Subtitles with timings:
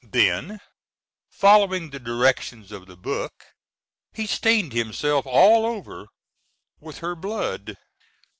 [0.09, 0.61] Then,
[1.29, 3.45] following the directions of the book,
[4.13, 6.07] he stained himself all over
[6.79, 7.77] with her blood.